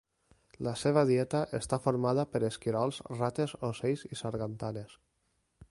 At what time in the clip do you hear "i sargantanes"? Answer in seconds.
4.15-4.97